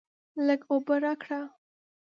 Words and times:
لږ 0.45 0.59
اوبه 0.71 0.95
راکړه! 1.03 1.41